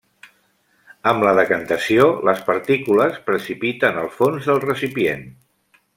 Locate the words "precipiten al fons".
3.29-4.49